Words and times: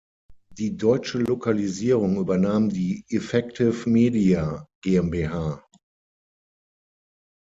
Die 0.57 0.77
deutsche 0.77 1.19
Lokalisierung 1.19 2.17
übernahm 2.17 2.69
die 2.69 3.05
Effective 3.09 3.87
Media 3.87 4.65
GmbH. 4.81 5.63